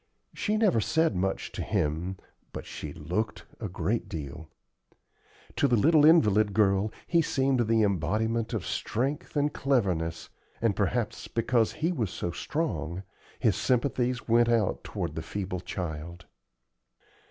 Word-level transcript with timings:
She 0.33 0.57
never 0.57 0.81
said 0.81 1.15
much 1.15 1.51
to 1.51 1.61
him, 1.61 2.17
but 2.53 2.65
she 2.65 2.91
looked 2.91 3.45
a 3.59 3.69
great 3.69 4.09
deal. 4.09 4.49
To 5.57 5.67
the 5.67 5.75
little 5.75 6.05
invalid 6.07 6.53
girl 6.55 6.91
he 7.05 7.21
seemed 7.21 7.59
the 7.67 7.83
embodiment 7.83 8.51
of 8.55 8.65
strength 8.65 9.35
and 9.35 9.53
cleverness, 9.53 10.29
and, 10.59 10.75
perhaps 10.75 11.27
because 11.27 11.73
he 11.73 11.91
was 11.91 12.09
so 12.09 12.31
strong, 12.31 13.03
his 13.37 13.55
sympathies 13.55 14.27
went 14.27 14.49
out 14.49 14.83
toward 14.83 15.13
the 15.13 15.21
feeble 15.21 15.59
child. 15.59 16.25